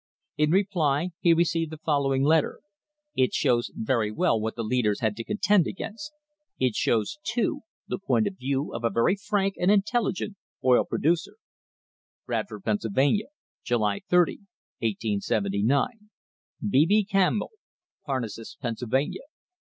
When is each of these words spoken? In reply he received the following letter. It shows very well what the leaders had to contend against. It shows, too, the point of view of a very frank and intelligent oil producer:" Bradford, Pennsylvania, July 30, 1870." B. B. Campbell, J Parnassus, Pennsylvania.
In 0.35 0.49
reply 0.49 1.11
he 1.19 1.31
received 1.31 1.71
the 1.71 1.77
following 1.77 2.23
letter. 2.23 2.61
It 3.13 3.35
shows 3.35 3.69
very 3.75 4.09
well 4.11 4.41
what 4.41 4.55
the 4.55 4.63
leaders 4.63 5.01
had 5.01 5.15
to 5.17 5.23
contend 5.23 5.67
against. 5.67 6.11
It 6.59 6.73
shows, 6.73 7.19
too, 7.21 7.61
the 7.87 7.99
point 7.99 8.25
of 8.25 8.35
view 8.35 8.73
of 8.73 8.83
a 8.83 8.89
very 8.89 9.15
frank 9.15 9.53
and 9.59 9.69
intelligent 9.69 10.37
oil 10.65 10.85
producer:" 10.85 11.35
Bradford, 12.25 12.63
Pennsylvania, 12.63 13.27
July 13.63 13.99
30, 14.09 14.37
1870." 14.79 15.65
B. 16.67 16.87
B. 16.87 17.05
Campbell, 17.05 17.51
J 17.53 17.59
Parnassus, 18.07 18.55
Pennsylvania. 18.59 19.25